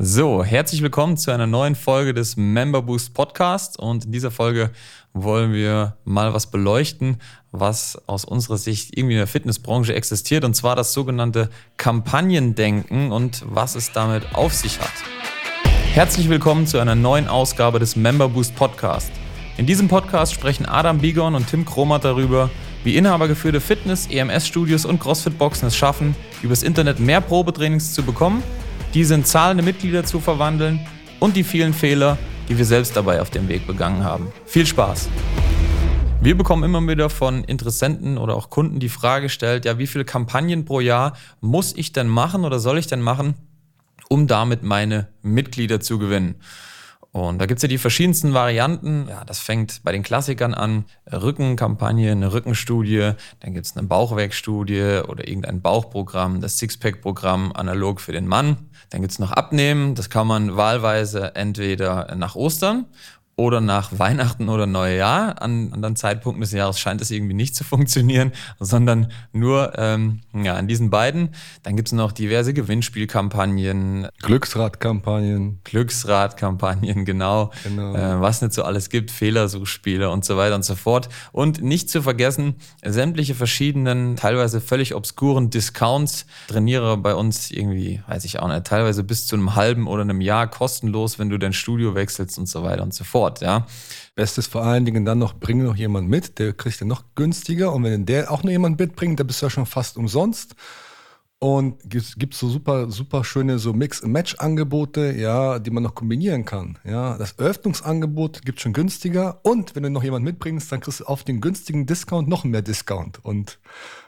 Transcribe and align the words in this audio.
So, 0.00 0.44
herzlich 0.44 0.80
willkommen 0.80 1.16
zu 1.16 1.32
einer 1.32 1.48
neuen 1.48 1.74
Folge 1.74 2.14
des 2.14 2.36
Member 2.36 2.82
Boost 2.82 3.14
Podcast. 3.14 3.80
Und 3.80 4.04
in 4.04 4.12
dieser 4.12 4.30
Folge 4.30 4.70
wollen 5.12 5.52
wir 5.52 5.96
mal 6.04 6.32
was 6.32 6.52
beleuchten, 6.52 7.16
was 7.50 8.00
aus 8.06 8.24
unserer 8.24 8.58
Sicht 8.58 8.96
irgendwie 8.96 9.14
in 9.14 9.18
der 9.18 9.26
Fitnessbranche 9.26 9.92
existiert, 9.96 10.44
und 10.44 10.54
zwar 10.54 10.76
das 10.76 10.92
sogenannte 10.92 11.50
Kampagnendenken 11.78 13.10
und 13.10 13.42
was 13.44 13.74
es 13.74 13.90
damit 13.90 14.36
auf 14.36 14.54
sich 14.54 14.78
hat. 14.78 14.92
Herzlich 15.92 16.28
willkommen 16.28 16.68
zu 16.68 16.78
einer 16.78 16.94
neuen 16.94 17.26
Ausgabe 17.26 17.80
des 17.80 17.96
Member 17.96 18.28
Boost 18.28 18.54
Podcast. 18.54 19.10
In 19.56 19.66
diesem 19.66 19.88
Podcast 19.88 20.32
sprechen 20.32 20.64
Adam 20.64 20.98
Bigon 20.98 21.34
und 21.34 21.48
Tim 21.48 21.64
Kromat 21.64 22.04
darüber, 22.04 22.50
wie 22.84 22.94
inhabergeführte 22.94 23.60
Fitness-, 23.60 24.06
EMS-Studios 24.06 24.84
und 24.84 25.00
CrossFit-Boxen 25.00 25.66
es 25.66 25.76
schaffen, 25.76 26.14
übers 26.40 26.62
Internet 26.62 27.00
mehr 27.00 27.20
Probetrainings 27.20 27.94
zu 27.94 28.04
bekommen– 28.04 28.44
diese 28.94 29.14
in 29.14 29.24
zahlende 29.24 29.62
Mitglieder 29.62 30.04
zu 30.04 30.20
verwandeln 30.20 30.80
und 31.20 31.36
die 31.36 31.44
vielen 31.44 31.74
Fehler, 31.74 32.16
die 32.48 32.56
wir 32.56 32.64
selbst 32.64 32.96
dabei 32.96 33.20
auf 33.20 33.30
dem 33.30 33.48
Weg 33.48 33.66
begangen 33.66 34.04
haben. 34.04 34.28
Viel 34.46 34.66
Spaß! 34.66 35.08
Wir 36.20 36.36
bekommen 36.36 36.64
immer 36.64 36.84
wieder 36.88 37.10
von 37.10 37.44
Interessenten 37.44 38.18
oder 38.18 38.34
auch 38.34 38.50
Kunden 38.50 38.80
die 38.80 38.88
Frage 38.88 39.26
gestellt, 39.26 39.64
ja, 39.64 39.78
wie 39.78 39.86
viele 39.86 40.04
Kampagnen 40.04 40.64
pro 40.64 40.80
Jahr 40.80 41.16
muss 41.40 41.76
ich 41.76 41.92
denn 41.92 42.08
machen 42.08 42.44
oder 42.44 42.58
soll 42.58 42.78
ich 42.78 42.88
denn 42.88 43.00
machen, 43.00 43.34
um 44.08 44.26
damit 44.26 44.64
meine 44.64 45.06
Mitglieder 45.22 45.80
zu 45.80 45.98
gewinnen? 46.00 46.34
Und 47.26 47.38
da 47.38 47.46
gibt 47.46 47.58
es 47.58 47.62
ja 47.62 47.68
die 47.68 47.78
verschiedensten 47.78 48.34
Varianten. 48.34 49.06
Ja, 49.08 49.24
das 49.24 49.38
fängt 49.40 49.82
bei 49.82 49.92
den 49.92 50.02
Klassikern 50.02 50.54
an. 50.54 50.84
Rückenkampagne, 51.10 52.12
eine 52.12 52.32
Rückenstudie, 52.32 53.12
dann 53.40 53.54
gibt 53.54 53.66
es 53.66 53.76
eine 53.76 53.86
Bauchwerkstudie 53.86 55.02
oder 55.08 55.26
irgendein 55.26 55.60
Bauchprogramm, 55.60 56.40
das 56.40 56.58
Sixpack-Programm 56.58 57.52
analog 57.52 58.00
für 58.00 58.12
den 58.12 58.26
Mann. 58.26 58.68
Dann 58.90 59.00
gibt 59.00 59.12
es 59.12 59.18
noch 59.18 59.32
Abnehmen, 59.32 59.94
das 59.94 60.10
kann 60.10 60.26
man 60.26 60.56
wahlweise 60.56 61.34
entweder 61.34 62.14
nach 62.14 62.36
Ostern 62.36 62.86
oder 63.38 63.60
nach 63.60 63.96
Weihnachten 64.00 64.48
oder 64.48 64.66
Neujahr. 64.66 65.40
An 65.40 65.72
anderen 65.72 65.94
Zeitpunkten 65.94 66.40
des 66.40 66.50
Jahres 66.50 66.80
scheint 66.80 67.00
es 67.00 67.12
irgendwie 67.12 67.34
nicht 67.34 67.54
zu 67.54 67.62
funktionieren, 67.62 68.32
sondern 68.58 69.12
nur 69.32 69.78
ähm, 69.78 70.20
ja, 70.34 70.56
an 70.56 70.66
diesen 70.66 70.90
beiden. 70.90 71.30
Dann 71.62 71.76
gibt 71.76 71.88
es 71.88 71.92
noch 71.92 72.10
diverse 72.10 72.52
Gewinnspielkampagnen. 72.52 74.08
Glücksradkampagnen. 74.22 75.60
Glücksradkampagnen, 75.62 77.04
genau. 77.04 77.52
genau. 77.62 77.94
Äh, 77.94 78.20
was 78.20 78.42
nicht 78.42 78.54
so 78.54 78.64
alles 78.64 78.90
gibt, 78.90 79.12
Fehlersuchspiele 79.12 80.10
und 80.10 80.24
so 80.24 80.36
weiter 80.36 80.56
und 80.56 80.64
so 80.64 80.74
fort. 80.74 81.08
Und 81.30 81.62
nicht 81.62 81.90
zu 81.90 82.02
vergessen, 82.02 82.56
sämtliche 82.84 83.36
verschiedenen, 83.36 84.16
teilweise 84.16 84.60
völlig 84.60 84.96
obskuren 84.96 85.48
Discounts. 85.48 86.26
Trainiere 86.48 86.96
bei 86.96 87.14
uns 87.14 87.52
irgendwie, 87.52 88.02
weiß 88.08 88.24
ich 88.24 88.40
auch 88.40 88.48
nicht, 88.48 88.64
teilweise 88.64 89.04
bis 89.04 89.28
zu 89.28 89.36
einem 89.36 89.54
halben 89.54 89.86
oder 89.86 90.02
einem 90.02 90.20
Jahr 90.20 90.48
kostenlos, 90.50 91.20
wenn 91.20 91.30
du 91.30 91.38
dein 91.38 91.52
Studio 91.52 91.94
wechselst 91.94 92.36
und 92.36 92.48
so 92.48 92.64
weiter 92.64 92.82
und 92.82 92.92
so 92.92 93.04
fort 93.04 93.27
fort, 93.28 93.40
ja. 93.40 93.66
Bestes 94.14 94.46
vor 94.46 94.64
allen 94.64 94.84
Dingen 94.84 95.04
dann 95.04 95.18
noch, 95.18 95.34
bring 95.34 95.62
noch 95.62 95.76
jemand 95.76 96.08
mit, 96.08 96.38
der 96.38 96.52
kriegt 96.52 96.80
dann 96.80 96.88
noch 96.88 97.04
günstiger. 97.14 97.72
Und 97.72 97.84
wenn 97.84 98.06
der 98.06 98.30
auch 98.30 98.42
noch 98.42 98.50
jemand 98.50 98.80
mitbringt, 98.80 99.20
dann 99.20 99.26
bist 99.26 99.42
du 99.42 99.46
ja 99.46 99.50
schon 99.50 99.66
fast 99.66 99.96
umsonst. 99.96 100.54
Und 101.40 101.94
es 101.94 102.16
gibt 102.16 102.34
so 102.34 102.48
super, 102.48 102.90
super 102.90 103.22
schöne 103.22 103.60
so 103.60 103.72
Mix-and-Match-Angebote, 103.72 105.12
ja, 105.12 105.60
die 105.60 105.70
man 105.70 105.84
noch 105.84 105.94
kombinieren 105.94 106.44
kann. 106.44 106.78
Ja, 106.82 107.16
das 107.16 107.32
Eröffnungsangebot 107.32 108.44
gibt 108.44 108.60
schon 108.60 108.72
günstiger. 108.72 109.38
Und 109.44 109.76
wenn 109.76 109.84
du 109.84 109.90
noch 109.90 110.02
jemand 110.02 110.24
mitbringst, 110.24 110.72
dann 110.72 110.80
kriegst 110.80 110.98
du 110.98 111.04
auf 111.04 111.22
den 111.22 111.40
günstigen 111.40 111.86
Discount 111.86 112.26
noch 112.26 112.42
mehr 112.42 112.62
Discount. 112.62 113.24
Und 113.24 113.60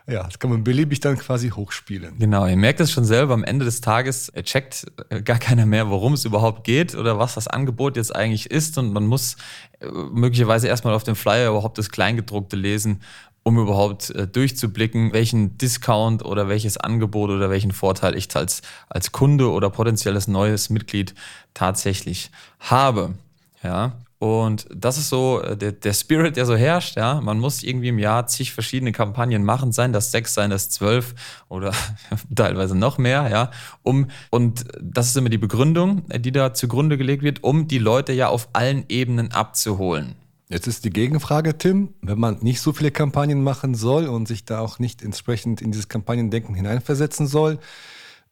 ja, 0.08 0.24
das 0.24 0.40
kann 0.40 0.50
man 0.50 0.64
beliebig 0.64 0.98
dann 0.98 1.16
quasi 1.18 1.50
hochspielen. 1.50 2.18
Genau, 2.18 2.46
ihr 2.46 2.56
merkt 2.56 2.80
es 2.80 2.90
schon 2.90 3.04
selber, 3.04 3.34
am 3.34 3.44
Ende 3.44 3.64
des 3.64 3.80
Tages 3.80 4.32
checkt 4.42 4.86
äh, 5.10 5.22
gar 5.22 5.38
keiner 5.38 5.66
mehr, 5.66 5.88
worum 5.88 6.14
es 6.14 6.24
überhaupt 6.24 6.64
geht 6.64 6.96
oder 6.96 7.20
was 7.20 7.34
das 7.34 7.46
Angebot 7.46 7.96
jetzt 7.96 8.12
eigentlich 8.12 8.50
ist. 8.50 8.76
Und 8.76 8.92
man 8.92 9.06
muss 9.06 9.36
äh, 9.78 9.86
möglicherweise 9.86 10.66
erstmal 10.66 10.94
auf 10.94 11.04
dem 11.04 11.14
Flyer 11.14 11.50
überhaupt 11.50 11.78
das 11.78 11.90
Kleingedruckte 11.90 12.56
lesen, 12.56 13.02
um 13.42 13.58
überhaupt 13.58 14.10
äh, 14.10 14.26
durchzublicken, 14.26 15.12
welchen 15.12 15.56
Discount 15.58 16.24
oder 16.24 16.48
welches 16.48 16.76
Angebot 16.76 17.30
oder 17.30 17.50
welchen 17.50 17.72
Vorteil 17.72 18.16
ich 18.16 18.34
als, 18.36 18.62
als 18.88 19.12
Kunde 19.12 19.50
oder 19.50 19.70
potenzielles 19.70 20.28
neues 20.28 20.70
Mitglied 20.70 21.14
tatsächlich 21.54 22.30
habe. 22.58 23.14
Ja, 23.62 23.92
und 24.20 24.66
das 24.70 24.98
ist 24.98 25.08
so 25.08 25.40
äh, 25.40 25.56
der, 25.56 25.72
der 25.72 25.94
Spirit, 25.94 26.36
der 26.36 26.44
so 26.44 26.54
herrscht. 26.54 26.96
Ja, 26.96 27.22
man 27.22 27.38
muss 27.38 27.62
irgendwie 27.62 27.88
im 27.88 27.98
Jahr 27.98 28.26
zig 28.26 28.52
verschiedene 28.52 28.92
Kampagnen 28.92 29.44
machen, 29.44 29.72
sein 29.72 29.94
das 29.94 30.10
sechs, 30.10 30.34
sein 30.34 30.50
das 30.50 30.68
zwölf 30.68 31.14
oder 31.48 31.72
teilweise 32.34 32.76
noch 32.76 32.98
mehr. 32.98 33.28
Ja, 33.30 33.50
um 33.82 34.08
und 34.28 34.66
das 34.78 35.08
ist 35.08 35.16
immer 35.16 35.30
die 35.30 35.38
Begründung, 35.38 36.02
die 36.14 36.32
da 36.32 36.52
zugrunde 36.52 36.98
gelegt 36.98 37.22
wird, 37.22 37.42
um 37.42 37.66
die 37.66 37.78
Leute 37.78 38.12
ja 38.12 38.28
auf 38.28 38.50
allen 38.52 38.84
Ebenen 38.90 39.32
abzuholen. 39.32 40.16
Jetzt 40.50 40.66
ist 40.66 40.84
die 40.84 40.90
Gegenfrage, 40.90 41.56
Tim, 41.58 41.94
wenn 42.02 42.18
man 42.18 42.38
nicht 42.40 42.60
so 42.60 42.72
viele 42.72 42.90
Kampagnen 42.90 43.44
machen 43.44 43.76
soll 43.76 44.08
und 44.08 44.26
sich 44.26 44.44
da 44.44 44.58
auch 44.58 44.80
nicht 44.80 45.00
entsprechend 45.00 45.62
in 45.62 45.70
dieses 45.70 45.88
Kampagnendenken 45.88 46.56
hineinversetzen 46.56 47.28
soll, 47.28 47.60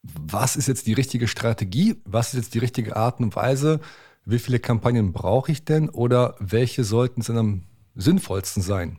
was 0.03 0.57
ist 0.57 0.67
jetzt 0.67 0.89
die 0.89 0.95
richtige 0.95 1.29
Strategie? 1.29 1.95
Was 2.05 2.35
ist 2.35 2.41
jetzt 2.41 2.55
die 2.55 2.59
richtige 2.59 2.97
Art 2.97 3.21
und 3.21 3.37
Weise? 3.37 3.79
Wie 4.25 4.41
viele 4.41 4.59
Kampagnen 4.59 5.13
brauche 5.13 5.53
ich 5.53 5.65
denn 5.65 5.89
oder 5.89 6.35
welche 6.41 6.83
sollten 6.83 7.21
es 7.21 7.29
denn 7.29 7.39
am 7.39 7.63
sinnvollsten 7.95 8.65
sein? 8.65 8.99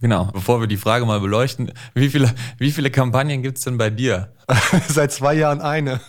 Genau, 0.00 0.30
bevor 0.32 0.60
wir 0.60 0.66
die 0.66 0.78
Frage 0.78 1.04
mal 1.04 1.20
beleuchten, 1.20 1.70
wie 1.92 2.08
viele, 2.08 2.34
wie 2.56 2.72
viele 2.72 2.90
Kampagnen 2.90 3.42
gibt 3.42 3.58
es 3.58 3.64
denn 3.64 3.76
bei 3.76 3.90
dir? 3.90 4.32
seit 4.88 5.12
zwei 5.12 5.34
Jahren 5.34 5.60
eine. 5.60 6.00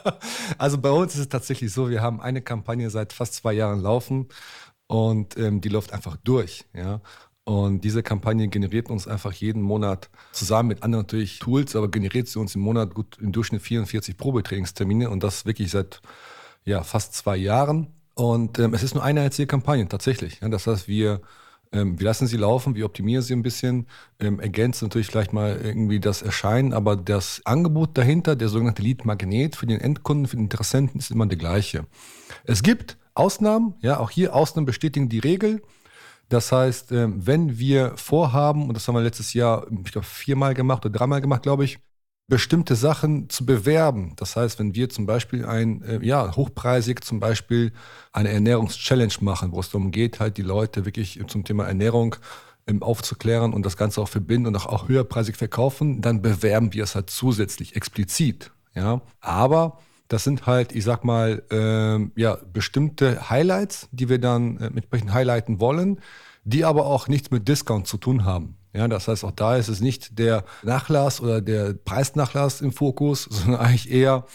also 0.58 0.78
bei 0.78 0.90
uns 0.90 1.14
ist 1.14 1.20
es 1.20 1.28
tatsächlich 1.28 1.72
so, 1.72 1.90
wir 1.90 2.02
haben 2.02 2.20
eine 2.20 2.40
Kampagne 2.40 2.88
seit 2.88 3.12
fast 3.12 3.34
zwei 3.34 3.52
Jahren 3.52 3.80
laufen 3.80 4.28
und 4.94 5.36
ähm, 5.36 5.60
die 5.60 5.70
läuft 5.70 5.92
einfach 5.92 6.16
durch. 6.22 6.66
Ja? 6.72 7.00
Und 7.42 7.82
diese 7.82 8.04
Kampagne 8.04 8.46
generiert 8.46 8.90
uns 8.90 9.08
einfach 9.08 9.32
jeden 9.32 9.60
Monat 9.60 10.08
zusammen 10.30 10.68
mit 10.68 10.84
anderen 10.84 11.02
natürlich 11.02 11.40
Tools, 11.40 11.74
aber 11.74 11.90
generiert 11.90 12.28
sie 12.28 12.38
uns 12.38 12.54
im 12.54 12.60
Monat 12.60 12.94
gut 12.94 13.18
im 13.20 13.32
Durchschnitt 13.32 13.60
44 13.60 14.16
Probetrainingstermine 14.16 15.10
und 15.10 15.24
das 15.24 15.46
wirklich 15.46 15.72
seit 15.72 16.00
ja, 16.64 16.84
fast 16.84 17.14
zwei 17.14 17.36
Jahren. 17.36 17.88
Und 18.14 18.60
ähm, 18.60 18.72
es 18.72 18.84
ist 18.84 18.94
nur 18.94 19.02
eine 19.02 19.22
einzige 19.22 19.48
Kampagne 19.48 19.88
tatsächlich. 19.88 20.38
Ja? 20.40 20.48
Das 20.48 20.68
heißt, 20.68 20.86
wir 20.86 21.20
ähm, 21.72 21.98
wir 21.98 22.04
lassen 22.04 22.28
sie 22.28 22.36
laufen, 22.36 22.76
wir 22.76 22.84
optimieren 22.84 23.24
sie 23.24 23.32
ein 23.32 23.42
bisschen, 23.42 23.88
ähm, 24.20 24.38
ergänzen 24.38 24.84
natürlich 24.84 25.08
vielleicht 25.08 25.32
mal 25.32 25.60
irgendwie 25.60 25.98
das 25.98 26.22
Erscheinen, 26.22 26.72
aber 26.72 26.94
das 26.94 27.42
Angebot 27.44 27.98
dahinter, 27.98 28.36
der 28.36 28.48
sogenannte 28.48 28.82
Lead-Magnet 28.82 29.56
für 29.56 29.66
den 29.66 29.80
Endkunden, 29.80 30.28
für 30.28 30.36
den 30.36 30.44
Interessenten, 30.44 31.00
ist 31.00 31.10
immer 31.10 31.26
der 31.26 31.36
gleiche. 31.36 31.84
Es 32.44 32.62
gibt 32.62 32.96
Ausnahmen, 33.14 33.74
ja, 33.80 33.98
auch 33.98 34.10
hier 34.10 34.34
Ausnahmen 34.34 34.66
bestätigen 34.66 35.08
die 35.08 35.20
Regel. 35.20 35.62
Das 36.28 36.52
heißt, 36.52 36.92
ähm, 36.92 37.26
wenn 37.26 37.58
wir 37.58 37.96
vorhaben, 37.96 38.68
und 38.68 38.74
das 38.74 38.88
haben 38.88 38.94
wir 38.94 39.02
letztes 39.02 39.34
Jahr, 39.34 39.66
ich 39.84 39.92
glaube, 39.92 40.06
viermal 40.06 40.54
gemacht 40.54 40.84
oder 40.84 40.98
dreimal 40.98 41.20
gemacht, 41.20 41.42
glaube 41.42 41.64
ich, 41.64 41.78
bestimmte 42.26 42.74
Sachen 42.74 43.28
zu 43.28 43.44
bewerben. 43.44 44.14
Das 44.16 44.34
heißt, 44.36 44.58
wenn 44.58 44.74
wir 44.74 44.88
zum 44.88 45.04
Beispiel 45.06 45.44
ein, 45.44 45.82
äh, 45.82 46.04
ja, 46.04 46.34
hochpreisig 46.34 47.04
zum 47.04 47.20
Beispiel 47.20 47.72
eine 48.12 48.30
Ernährungschallenge 48.30 49.14
machen, 49.20 49.52
wo 49.52 49.60
es 49.60 49.70
darum 49.70 49.90
geht, 49.90 50.20
halt 50.20 50.38
die 50.38 50.42
Leute 50.42 50.86
wirklich 50.86 51.20
zum 51.26 51.44
Thema 51.44 51.66
Ernährung 51.66 52.16
ähm, 52.66 52.82
aufzuklären 52.82 53.52
und 53.52 53.66
das 53.66 53.76
Ganze 53.76 54.00
auch 54.00 54.08
verbinden 54.08 54.46
und 54.46 54.56
auch, 54.56 54.66
auch 54.66 54.88
höherpreisig 54.88 55.36
verkaufen, 55.36 56.00
dann 56.00 56.22
bewerben 56.22 56.72
wir 56.72 56.84
es 56.84 56.94
halt 56.94 57.10
zusätzlich 57.10 57.76
explizit. 57.76 58.52
Ja, 58.74 59.02
aber 59.20 59.78
das 60.08 60.24
sind 60.24 60.46
halt, 60.46 60.74
ich 60.74 60.84
sag 60.84 61.04
mal, 61.04 61.42
ähm, 61.50 62.12
ja, 62.16 62.38
bestimmte 62.52 63.30
Highlights, 63.30 63.88
die 63.92 64.08
wir 64.08 64.18
dann 64.18 64.58
äh, 64.58 64.66
entsprechend 64.66 65.12
highlighten 65.12 65.60
wollen, 65.60 66.00
die 66.44 66.64
aber 66.64 66.86
auch 66.86 67.08
nichts 67.08 67.30
mit 67.30 67.48
Discount 67.48 67.86
zu 67.86 67.96
tun 67.96 68.24
haben. 68.24 68.56
Ja, 68.74 68.88
das 68.88 69.08
heißt, 69.08 69.24
auch 69.24 69.30
da 69.30 69.56
ist 69.56 69.68
es 69.68 69.80
nicht 69.80 70.18
der 70.18 70.44
Nachlass 70.62 71.20
oder 71.20 71.40
der 71.40 71.74
Preisnachlass 71.74 72.60
im 72.60 72.72
Fokus, 72.72 73.24
sondern 73.30 73.60
eigentlich 73.60 73.90
eher 73.90 74.26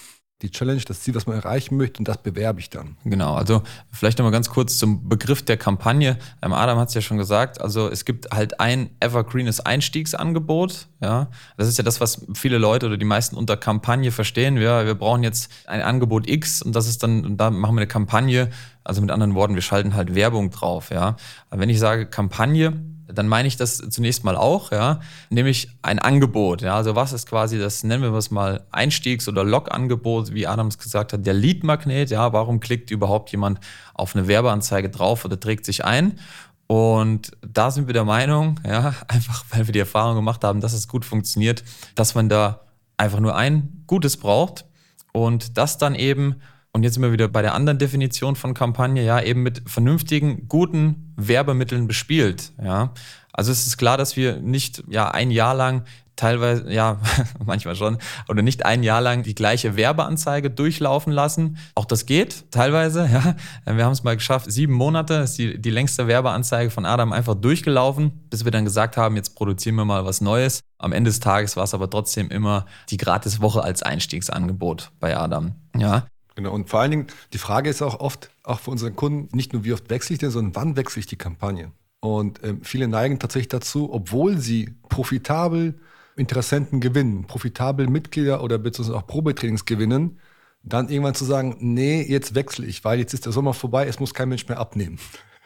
die 0.42 0.52
Challenge, 0.52 0.82
das 0.88 1.02
Ziel, 1.02 1.16
was 1.16 1.28
man 1.28 1.36
erreichen 1.36 1.76
möchte, 1.76 2.00
und 2.00 2.08
das 2.08 2.20
bewerbe 2.20 2.62
ich 2.62 2.70
dann. 2.70 2.96
Genau, 3.04 3.36
also 3.36 3.62
vielleicht 3.92 4.20
nochmal 4.20 4.32
ganz 4.32 4.50
kurz 4.50 4.78
zum 4.78 5.10
Begriff 5.10 5.44
der 5.44 5.58
Kampagne. 5.58 6.18
Ähm, 6.42 6.54
Adam 6.54 6.80
hat 6.80 6.88
es 6.88 6.94
ja 6.94 7.02
schon 7.02 7.18
gesagt, 7.18 7.60
also 7.60 7.90
es 7.90 8.06
gibt 8.06 8.32
halt 8.32 8.60
ein 8.60 8.90
evergreenes 9.02 9.60
Einstiegsangebot. 9.60 10.88
Ja, 11.02 11.28
das 11.58 11.68
ist 11.68 11.78
ja 11.78 11.84
das, 11.84 12.00
was 12.00 12.26
viele 12.34 12.58
Leute 12.58 12.86
oder 12.86 12.98
die 12.98 13.06
meisten 13.06 13.36
unter 13.36 13.58
Kampagne 13.58 14.12
verstehen. 14.12 14.56
Ja, 14.58 14.86
wir 14.86 14.96
brauchen 14.96 15.24
jetzt 15.24 15.52
ein 15.66 15.82
Angebot 15.82 16.30
X 16.30 16.62
und 16.62 16.74
das 16.74 16.88
ist 16.88 17.04
dann, 17.04 17.26
und 17.26 17.38
da 17.38 17.50
machen 17.50 17.76
wir 17.76 17.82
eine 17.82 17.88
Kampagne. 17.88 18.50
Also 18.86 19.02
mit 19.02 19.12
anderen 19.12 19.36
Worten, 19.36 19.56
wir 19.56 19.62
schalten 19.62 19.94
halt 19.94 20.16
Werbung 20.16 20.52
drauf. 20.52 20.90
Ja, 20.90 21.18
Aber 21.50 21.62
wenn 21.62 21.70
ich 21.70 21.80
sage 21.80 22.06
Kampagne, 22.06 22.82
dann 23.12 23.28
meine 23.28 23.48
ich 23.48 23.58
das 23.58 23.78
zunächst 23.78 24.24
mal 24.24 24.36
auch, 24.36 24.72
ja, 24.72 25.00
nämlich 25.30 25.70
ein 25.82 26.00
Angebot. 26.00 26.62
Ja, 26.62 26.76
also 26.76 26.96
was 26.96 27.14
ist 27.14 27.28
quasi 27.28 27.58
das, 27.58 27.84
nennen 27.84 28.04
wir 28.04 28.14
es 28.14 28.32
mal 28.32 28.66
Einstiegs- 28.72 29.28
oder 29.28 29.44
Log-Angebot, 29.44 30.34
wie 30.34 30.48
Adams 30.48 30.78
gesagt 30.78 31.14
hat, 31.14 31.26
der 31.26 31.34
Lead-Magnet. 31.34 32.10
Ja, 32.12 32.34
warum 32.34 32.60
klickt 32.60 32.92
überhaupt 32.92 33.32
jemand 33.32 33.60
auf 33.94 34.16
eine 34.16 34.28
Werbeanzeige 34.28 34.90
drauf 34.90 35.26
oder 35.26 35.40
trägt 35.40 35.66
sich 35.66 35.84
ein? 35.84 36.20
Und 36.68 37.32
da 37.42 37.72
sind 37.72 37.88
wir 37.88 37.94
der 37.94 38.06
Meinung, 38.06 38.60
ja, 38.66 38.94
einfach 39.08 39.44
weil 39.50 39.68
wir 39.68 39.74
die 39.74 39.80
Erfahrung 39.80 40.16
gemacht 40.16 40.44
haben, 40.44 40.62
dass 40.62 40.74
es 40.74 40.88
gut 40.88 41.04
funktioniert, 41.06 41.64
dass 41.96 42.16
man 42.16 42.30
da 42.30 42.62
einfach 42.96 43.20
nur 43.20 43.36
ein 43.36 43.84
Gutes 43.88 44.18
braucht 44.18 44.66
und 45.12 45.58
das 45.58 45.78
dann 45.78 45.96
eben 45.96 46.36
Und 46.72 46.84
jetzt 46.84 46.94
sind 46.94 47.04
wir 47.04 47.12
wieder 47.12 47.28
bei 47.28 47.42
der 47.42 47.56
anderen 47.56 47.80
Definition 47.80 48.36
von 48.36 48.54
Kampagne, 48.54 49.04
ja, 49.04 49.22
eben 49.22 49.42
mit 49.42 49.64
vernünftigen, 49.68 50.48
guten 50.48 51.14
Werbemitteln 51.16 51.88
bespielt, 51.88 52.52
ja. 52.64 52.94
Also 53.34 53.52
es 53.52 53.68
ist 53.68 53.78
klar, 53.78 53.98
dass 53.98 54.16
wir 54.18 54.38
nicht 54.38 54.84
ja 54.90 55.12
ein 55.12 55.32
Jahr 55.32 55.56
lang 55.56 55.86
teilweise, 56.20 56.72
ja, 56.72 57.00
manchmal 57.46 57.76
schon, 57.76 57.98
oder 58.28 58.42
nicht 58.42 58.66
ein 58.66 58.84
Jahr 58.84 59.02
lang 59.02 59.24
die 59.24 59.36
gleiche 59.36 59.76
Werbeanzeige 59.76 60.52
durchlaufen 60.52 61.14
lassen. 61.14 61.58
Auch 61.76 61.86
das 61.86 62.06
geht 62.06 62.52
teilweise, 62.52 63.10
ja. 63.12 63.36
Wir 63.66 63.86
haben 63.86 63.94
es 63.94 64.04
mal 64.04 64.16
geschafft, 64.16 64.52
sieben 64.52 64.74
Monate 64.74 65.16
ist 65.16 65.38
die, 65.38 65.60
die 65.60 65.70
längste 65.70 66.08
Werbeanzeige 66.08 66.70
von 66.70 66.86
Adam 66.86 67.14
einfach 67.14 67.36
durchgelaufen, 67.36 68.28
bis 68.30 68.44
wir 68.44 68.52
dann 68.52 68.66
gesagt 68.66 68.98
haben, 68.98 69.16
jetzt 69.16 69.36
produzieren 69.36 69.76
wir 69.76 69.86
mal 69.86 70.06
was 70.06 70.22
Neues. 70.22 70.60
Am 70.78 70.92
Ende 70.92 71.10
des 71.10 71.20
Tages 71.20 71.56
war 71.56 71.64
es 71.64 71.74
aber 71.74 71.90
trotzdem 71.90 72.30
immer 72.30 72.66
die 72.90 72.98
Gratiswoche 72.98 73.64
als 73.64 73.82
Einstiegsangebot 73.84 74.92
bei 75.00 75.18
Adam, 75.18 75.54
ja. 75.76 76.06
Genau, 76.40 76.54
und 76.54 76.70
vor 76.70 76.80
allen 76.80 76.92
Dingen, 76.92 77.08
die 77.34 77.38
Frage 77.38 77.70
ist 77.70 77.82
auch 77.82 78.00
oft, 78.00 78.30
auch 78.44 78.62
für 78.62 78.72
unseren 78.72 78.96
Kunden, 78.96 79.28
nicht 79.36 79.52
nur 79.52 79.66
wie 79.66 79.74
oft 79.74 79.90
wechsle 79.90 80.14
ich 80.14 80.20
denn, 80.20 80.32
sondern 80.32 80.56
wann 80.56 80.78
wechsle 80.78 81.02
ich 81.02 81.06
die 81.06 81.18
Kampagne? 81.18 81.74
Und 82.00 82.42
ähm, 82.46 82.62
viele 82.64 82.88
neigen 82.88 83.20
tatsächlich 83.20 83.50
dazu, 83.50 83.92
obwohl 83.92 84.38
sie 84.38 84.74
profitabel 84.88 85.78
Interessenten 86.16 86.80
gewinnen, 86.80 87.26
profitabel 87.28 87.88
Mitglieder 87.88 88.42
oder 88.42 88.58
beziehungsweise 88.58 88.98
auch 88.98 89.06
Probetrainings 89.06 89.66
gewinnen, 89.66 90.18
dann 90.64 90.88
irgendwann 90.88 91.14
zu 91.14 91.26
sagen, 91.26 91.58
nee, 91.60 92.04
jetzt 92.04 92.36
wechsle 92.36 92.66
ich, 92.66 92.86
weil 92.86 93.00
jetzt 93.00 93.14
ist 93.14 93.26
der 93.26 93.34
Sommer 93.34 93.54
vorbei, 93.54 93.86
es 93.88 94.00
muss 94.00 94.14
kein 94.14 94.30
Mensch 94.30 94.48
mehr 94.48 94.60
abnehmen. 94.60 94.98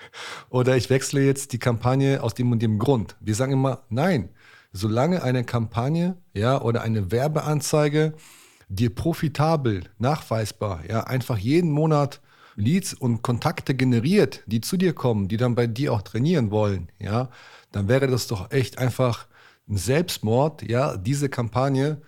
Oder 0.52 0.78
ich 0.78 0.92
wechsle 0.92 1.26
jetzt 1.26 1.54
die 1.54 1.60
Kampagne 1.60 2.22
aus 2.22 2.36
dem 2.36 2.52
und 2.52 2.62
dem 2.62 2.78
Grund. 2.78 3.16
Wir 3.20 3.34
sagen 3.34 3.54
immer, 3.54 3.82
nein, 3.90 4.30
solange 4.74 5.24
eine 5.24 5.44
Kampagne, 5.44 6.18
ja, 6.34 6.62
oder 6.62 6.84
eine 6.84 7.12
Werbeanzeige 7.12 8.14
dir 8.70 8.94
profitabel, 8.94 9.84
nachweisbar, 10.00 10.84
ja, 10.90 11.02
einfach 11.06 11.38
jeden 11.38 11.72
Monat 11.72 12.22
Leads 12.56 12.94
und 12.94 13.22
Kontakte 13.22 13.74
generiert, 13.76 14.44
die 14.46 14.62
zu 14.62 14.78
dir 14.78 14.94
kommen, 14.94 15.28
die 15.28 15.38
dann 15.38 15.56
bei 15.56 15.68
dir 15.68 15.94
auch 15.94 16.02
trainieren 16.02 16.52
wollen, 16.52 16.90
ja, 17.00 17.30
dann 17.72 17.88
wäre 17.88 18.08
das 18.08 18.28
doch 18.28 18.52
echt 18.52 18.78
einfach 18.78 19.28
ein 19.68 19.78
Selbstmord, 19.78 20.62
ja, 20.64 20.98
diese 20.98 21.30
Kampagne 21.30 22.02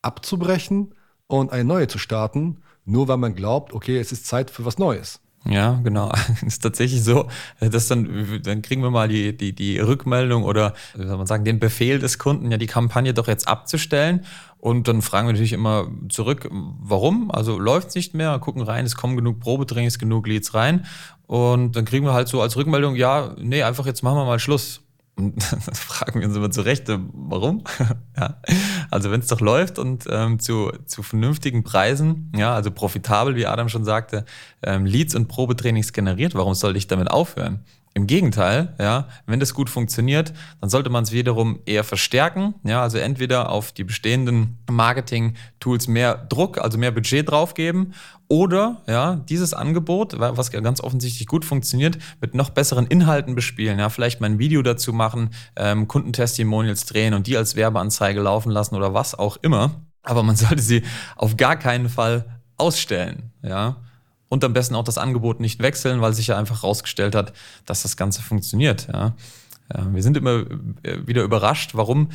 abzubrechen 0.00 0.94
und 1.26 1.52
eine 1.52 1.64
neue 1.64 1.88
zu 1.88 1.98
starten, 1.98 2.62
nur 2.84 3.08
weil 3.08 3.18
man 3.18 3.34
glaubt, 3.34 3.72
okay, 3.72 3.98
es 3.98 4.12
ist 4.12 4.26
Zeit 4.26 4.50
für 4.50 4.64
was 4.64 4.78
Neues. 4.78 5.20
Ja, 5.44 5.80
genau. 5.82 6.12
ist 6.46 6.62
tatsächlich 6.62 7.02
so, 7.02 7.28
dass 7.60 7.88
dann, 7.88 8.40
dann 8.42 8.62
kriegen 8.62 8.82
wir 8.82 8.90
mal 8.90 9.08
die, 9.08 9.36
die, 9.36 9.52
die 9.54 9.78
Rückmeldung 9.78 10.44
oder, 10.44 10.74
wie 10.94 11.06
soll 11.06 11.16
man 11.16 11.26
sagen, 11.26 11.44
den 11.44 11.58
Befehl 11.58 11.98
des 11.98 12.18
Kunden, 12.18 12.50
ja, 12.50 12.58
die 12.58 12.66
Kampagne 12.66 13.12
doch 13.12 13.26
jetzt 13.26 13.48
abzustellen. 13.48 14.24
Und 14.58 14.86
dann 14.86 15.02
fragen 15.02 15.26
wir 15.26 15.32
natürlich 15.32 15.52
immer 15.52 15.88
zurück, 16.08 16.48
warum? 16.52 17.32
Also 17.32 17.58
läuft 17.58 17.88
es 17.88 17.94
nicht 17.96 18.14
mehr, 18.14 18.38
gucken 18.38 18.62
rein, 18.62 18.84
es 18.84 18.94
kommen 18.94 19.16
genug 19.16 19.40
Probetrainings, 19.40 19.98
genug 19.98 20.28
Leads 20.28 20.54
rein. 20.54 20.86
Und 21.26 21.74
dann 21.74 21.84
kriegen 21.84 22.06
wir 22.06 22.12
halt 22.12 22.28
so 22.28 22.40
als 22.40 22.56
Rückmeldung, 22.56 22.94
ja, 22.94 23.34
nee, 23.38 23.64
einfach 23.64 23.86
jetzt 23.86 24.02
machen 24.02 24.18
wir 24.18 24.24
mal 24.24 24.38
Schluss. 24.38 24.82
Und 25.16 25.42
fragen 25.42 26.20
wir 26.20 26.26
uns 26.26 26.36
immer 26.36 26.50
zurecht, 26.50 26.88
äh, 26.88 26.98
warum? 27.12 27.64
ja. 28.16 28.40
Also 28.90 29.10
wenn 29.10 29.20
es 29.20 29.26
doch 29.26 29.40
läuft 29.40 29.78
und 29.78 30.06
ähm, 30.10 30.38
zu, 30.38 30.72
zu 30.86 31.02
vernünftigen 31.02 31.64
Preisen, 31.64 32.32
ja, 32.34 32.54
also 32.54 32.70
profitabel, 32.70 33.36
wie 33.36 33.46
Adam 33.46 33.68
schon 33.68 33.84
sagte, 33.84 34.24
ähm, 34.62 34.86
Leads 34.86 35.14
und 35.14 35.28
Probetrainings 35.28 35.92
generiert, 35.92 36.34
warum 36.34 36.54
sollte 36.54 36.78
ich 36.78 36.86
damit 36.86 37.10
aufhören? 37.10 37.64
Im 37.94 38.06
Gegenteil, 38.06 38.74
ja, 38.78 39.08
wenn 39.26 39.38
das 39.38 39.52
gut 39.52 39.68
funktioniert, 39.68 40.32
dann 40.62 40.70
sollte 40.70 40.88
man 40.88 41.04
es 41.04 41.12
wiederum 41.12 41.60
eher 41.66 41.84
verstärken. 41.84 42.54
Ja, 42.64 42.82
also 42.82 42.96
entweder 42.96 43.50
auf 43.50 43.72
die 43.72 43.84
bestehenden 43.84 44.58
Marketing-Tools 44.70 45.88
mehr 45.88 46.14
Druck, 46.14 46.56
also 46.56 46.78
mehr 46.78 46.90
Budget 46.90 47.30
draufgeben, 47.30 47.92
oder 48.28 48.80
ja, 48.86 49.16
dieses 49.16 49.52
Angebot, 49.52 50.18
was 50.18 50.50
ganz 50.50 50.80
offensichtlich 50.80 51.28
gut 51.28 51.44
funktioniert, 51.44 51.98
mit 52.22 52.34
noch 52.34 52.48
besseren 52.48 52.86
Inhalten 52.86 53.34
bespielen. 53.34 53.78
Ja, 53.78 53.90
vielleicht 53.90 54.22
mal 54.22 54.30
ein 54.30 54.38
Video 54.38 54.62
dazu 54.62 54.94
machen, 54.94 55.28
ähm, 55.54 55.86
Kundentestimonials 55.86 56.86
drehen 56.86 57.12
und 57.12 57.26
die 57.26 57.36
als 57.36 57.56
Werbeanzeige 57.56 58.22
laufen 58.22 58.50
lassen 58.50 58.74
oder 58.74 58.94
was 58.94 59.14
auch 59.14 59.36
immer. 59.42 59.82
Aber 60.02 60.22
man 60.22 60.36
sollte 60.36 60.62
sie 60.62 60.82
auf 61.14 61.36
gar 61.36 61.56
keinen 61.56 61.90
Fall 61.90 62.24
ausstellen. 62.56 63.32
Ja, 63.42 63.76
und 64.32 64.42
am 64.44 64.54
besten 64.54 64.76
auch 64.76 64.82
das 64.82 64.96
Angebot 64.96 65.40
nicht 65.40 65.60
wechseln, 65.60 66.00
weil 66.00 66.14
sich 66.14 66.28
ja 66.28 66.38
einfach 66.38 66.62
herausgestellt 66.62 67.14
hat, 67.14 67.34
dass 67.66 67.82
das 67.82 67.98
Ganze 67.98 68.22
funktioniert. 68.22 68.88
Ja. 68.90 69.14
ja. 69.70 69.94
wir 69.94 70.02
sind 70.02 70.16
immer 70.16 70.44
äh, 70.84 71.06
wieder 71.06 71.22
überrascht, 71.22 71.72
warum 71.74 72.08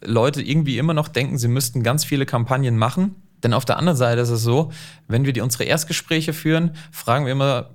Leute 0.00 0.40
irgendwie 0.40 0.78
immer 0.78 0.94
noch 0.94 1.08
denken, 1.08 1.36
sie 1.36 1.48
müssten 1.48 1.82
ganz 1.82 2.04
viele 2.04 2.26
Kampagnen 2.26 2.78
machen. 2.78 3.16
Denn 3.42 3.52
auf 3.52 3.64
der 3.64 3.76
anderen 3.76 3.98
Seite 3.98 4.20
ist 4.20 4.30
es 4.30 4.42
so, 4.42 4.70
wenn 5.08 5.24
wir 5.24 5.32
die, 5.32 5.40
unsere 5.40 5.64
Erstgespräche 5.64 6.32
führen, 6.32 6.76
fragen 6.92 7.24
wir 7.24 7.32
immer, 7.32 7.70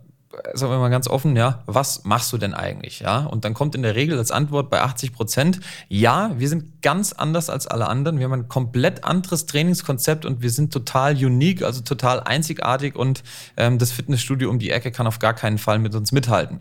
sagen 0.54 0.72
wir 0.72 0.80
mal 0.80 0.90
ganz 0.90 1.08
offen, 1.08 1.36
ja, 1.36 1.64
was 1.66 2.04
machst 2.04 2.32
du 2.32 2.38
denn 2.38 2.54
eigentlich? 2.54 3.00
Ja, 3.00 3.26
und 3.26 3.46
dann 3.46 3.54
kommt 3.54 3.76
in 3.76 3.82
der 3.82 3.96
Regel 3.96 4.18
als 4.18 4.32
Antwort 4.32 4.70
bei 4.70 4.82
80 4.82 5.14
Prozent, 5.14 5.60
ja, 5.88 6.32
wir 6.38 6.48
sind 6.48 6.82
ganz 6.82 7.14
anders 7.14 7.50
als 7.50 7.68
alle 7.68 7.88
anderen. 7.88 8.20
Wir 8.20 8.26
haben 8.26 8.34
ein 8.34 8.48
komplett 8.48 9.04
anderes 9.04 9.46
Trainingskonzept 9.48 10.26
und 10.26 10.42
wir 10.42 10.52
sind 10.52 10.72
total 10.72 11.14
unique, 11.14 11.64
also 11.64 11.82
total 11.82 12.20
einzigartig 12.22 12.96
und 12.96 13.24
ähm, 13.58 13.80
das 13.80 13.92
Fitnessstudio 13.92 14.50
um 14.50 14.60
die 14.60 14.70
Ecke 14.70 14.92
kann 14.92 15.08
auf 15.08 15.20
gar 15.20 15.34
keinen 15.34 15.58
Fall 15.58 15.80
mit 15.80 15.96
uns 15.96 16.12
mithalten. 16.12 16.60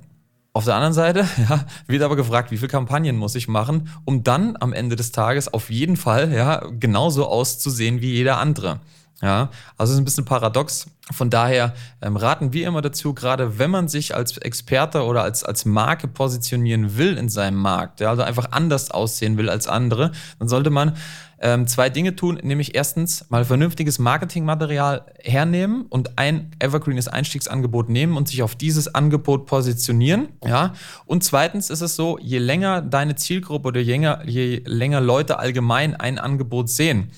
Auf 0.55 0.65
der 0.65 0.75
anderen 0.75 0.95
Seite 0.95 1.21
ja, 1.49 1.67
wird 1.87 2.03
aber 2.03 2.17
gefragt, 2.17 2.51
wie 2.51 2.57
viele 2.57 2.69
Kampagnen 2.69 3.17
muss 3.17 3.35
ich 3.35 3.49
machen, 3.49 3.91
um 4.05 4.25
dann 4.25 4.57
am 4.59 4.73
Ende 4.73 4.97
des 4.97 5.13
Tages 5.13 5.53
auf 5.53 5.71
jeden 5.71 5.97
Fall 5.97 6.33
ja, 6.33 6.67
genauso 6.81 7.27
auszusehen 7.27 8.01
wie 8.01 8.13
jeder 8.13 8.39
andere. 8.39 8.81
Ja, 9.21 9.51
also 9.77 9.91
es 9.91 9.97
ist 9.97 10.03
ein 10.03 10.05
bisschen 10.05 10.25
paradox. 10.25 10.87
Von 11.11 11.29
daher 11.29 11.75
ähm, 12.03 12.17
raten 12.17 12.53
wir 12.53 12.69
immer 12.69 12.83
dazu, 12.83 13.15
gerade 13.15 13.59
wenn 13.59 13.71
man 13.71 13.89
sich 13.89 14.15
als 14.15 14.37
Experte 14.39 15.05
oder 15.05 15.23
als, 15.23 15.43
als 15.43 15.65
Marke 15.65 16.07
positionieren 16.07 16.97
will 16.97 17.17
in 17.17 17.29
seinem 17.29 17.57
Markt, 17.57 18.01
ja, 18.01 18.11
also 18.11 18.23
einfach 18.23 18.53
anders 18.53 18.91
aussehen 18.91 19.37
will 19.37 19.49
als 19.49 19.67
andere, 19.67 20.13
dann 20.39 20.49
sollte 20.49 20.71
man 20.71 20.97
ähm, 21.41 21.67
zwei 21.67 21.89
Dinge 21.89 22.15
tun, 22.15 22.39
nämlich 22.43 22.75
erstens 22.75 23.29
mal 23.29 23.45
vernünftiges 23.45 23.99
Marketingmaterial 23.99 25.07
hernehmen 25.23 25.87
und 25.89 26.19
ein 26.19 26.51
evergreenes 26.59 27.09
Einstiegsangebot 27.09 27.89
nehmen 27.89 28.17
und 28.17 28.29
sich 28.29 28.43
auf 28.43 28.55
dieses 28.55 28.95
Angebot 28.95 29.47
positionieren. 29.47 30.29
Ja? 30.45 30.75
Und 31.07 31.25
zweitens 31.25 31.71
ist 31.71 31.81
es 31.81 31.97
so, 31.97 32.19
je 32.21 32.39
länger 32.39 32.83
deine 32.83 33.17
Zielgruppe 33.17 33.69
oder 33.69 33.81
je 33.81 33.93
länger, 33.93 34.23
je 34.27 34.63
länger 34.65 35.01
Leute 35.01 35.39
allgemein 35.39 35.97
ein 35.97 36.19
Angebot 36.19 36.69
sehen, 36.69 37.11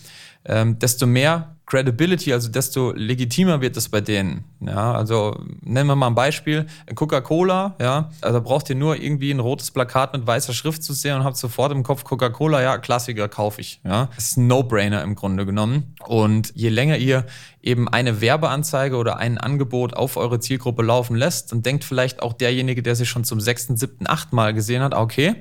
ähm, 0.44 0.78
desto 0.78 1.06
mehr 1.06 1.56
Credibility, 1.70 2.32
also 2.32 2.48
desto 2.48 2.92
legitimer 2.92 3.60
wird 3.60 3.76
es 3.76 3.88
bei 3.88 4.00
denen. 4.00 4.44
Ja, 4.60 4.92
also 4.92 5.40
nennen 5.62 5.86
wir 5.86 5.94
mal 5.94 6.08
ein 6.08 6.16
Beispiel. 6.16 6.66
Coca-Cola, 6.96 7.76
ja, 7.80 8.10
also 8.22 8.40
braucht 8.40 8.68
ihr 8.70 8.74
nur 8.74 9.00
irgendwie 9.00 9.30
ein 9.30 9.38
rotes 9.38 9.70
Plakat 9.70 10.12
mit 10.12 10.26
weißer 10.26 10.52
Schrift 10.52 10.82
zu 10.82 10.92
sehen 10.94 11.14
und 11.14 11.24
habt 11.24 11.36
sofort 11.36 11.70
im 11.70 11.84
Kopf 11.84 12.02
Coca-Cola, 12.02 12.60
ja, 12.60 12.78
Klassiker 12.78 13.28
kaufe 13.28 13.60
ich. 13.60 13.80
Ja, 13.84 14.08
das 14.16 14.30
ist 14.30 14.36
ein 14.36 14.48
No-Brainer 14.48 15.02
im 15.04 15.14
Grunde 15.14 15.46
genommen. 15.46 15.94
Und 16.08 16.52
je 16.56 16.70
länger 16.70 16.98
ihr 16.98 17.24
eben 17.62 17.88
eine 17.88 18.20
Werbeanzeige 18.20 18.96
oder 18.96 19.18
ein 19.18 19.38
Angebot 19.38 19.94
auf 19.94 20.16
eure 20.16 20.40
Zielgruppe 20.40 20.82
laufen 20.82 21.14
lässt, 21.14 21.52
dann 21.52 21.62
denkt 21.62 21.84
vielleicht 21.84 22.20
auch 22.20 22.32
derjenige, 22.32 22.82
der 22.82 22.96
sich 22.96 23.08
schon 23.08 23.22
zum 23.22 23.40
sechsten, 23.40 23.76
siebten, 23.76 24.08
achten 24.08 24.34
Mal 24.34 24.54
gesehen 24.54 24.82
hat, 24.82 24.94
okay, 24.94 25.36